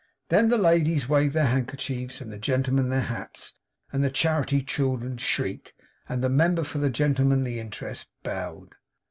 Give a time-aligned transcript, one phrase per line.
[0.29, 3.53] Then the ladies waved their handkerchiefs, and the gentlemen their hats,
[3.93, 5.73] and the charity children shrieked,
[6.09, 8.71] and the member for the Gentlemanly Interest bowed.